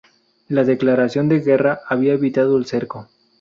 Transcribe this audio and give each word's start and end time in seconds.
La 0.47 0.63
declaración 0.63 1.29
de 1.29 1.41
guerra 1.41 1.81
habría 1.87 2.13
evitado 2.13 2.57
el 2.57 2.65
cerco. 2.65 3.07